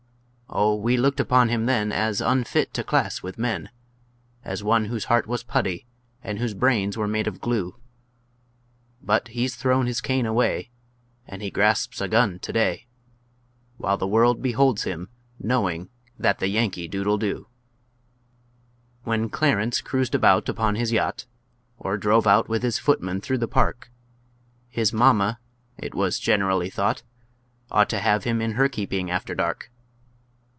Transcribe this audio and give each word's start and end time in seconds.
Oh, 0.53 0.75
we 0.75 0.97
looked 0.97 1.21
upon 1.21 1.47
him 1.47 1.65
then 1.65 1.93
As 1.93 2.19
unfit 2.19 2.73
to 2.73 2.83
class 2.83 3.23
with 3.23 3.37
men, 3.37 3.69
As 4.43 4.61
one 4.61 4.83
whose 4.83 5.05
heart 5.05 5.25
was 5.25 5.43
putty, 5.43 5.85
and 6.21 6.39
whose 6.39 6.53
brains 6.53 6.97
were 6.97 7.07
made 7.07 7.25
of 7.25 7.39
glue; 7.39 7.77
But 9.01 9.29
he's 9.29 9.55
thrown 9.55 9.85
his 9.87 10.01
cane 10.01 10.25
away, 10.25 10.69
And 11.25 11.41
he 11.41 11.51
grasps 11.51 12.01
a 12.01 12.09
gun 12.09 12.37
to 12.39 12.51
day, 12.51 12.85
While 13.77 13.95
the 13.95 14.09
world 14.09 14.41
beholds 14.41 14.83
him, 14.83 15.07
knowing 15.39 15.87
that 16.19 16.39
the 16.39 16.49
Yankee 16.49 16.89
dude'll 16.89 17.17
do. 17.17 17.47
When 19.05 19.29
Clarence 19.29 19.79
cruised 19.79 20.13
about 20.15 20.49
upon 20.49 20.75
his 20.75 20.91
yacht, 20.91 21.27
Or 21.77 21.97
drove 21.97 22.27
out 22.27 22.49
with 22.49 22.61
his 22.61 22.77
footman 22.77 23.21
through 23.21 23.37
the 23.37 23.47
park, 23.47 23.89
His 24.67 24.91
mamma, 24.91 25.39
it 25.77 25.95
was 25.95 26.19
generally 26.19 26.69
thought, 26.69 27.03
Ought 27.71 27.87
to 27.91 27.99
have 27.99 28.25
him 28.25 28.41
in 28.41 28.55
her 28.55 28.67
keeping 28.67 29.09
after 29.09 29.33
dark! 29.33 29.71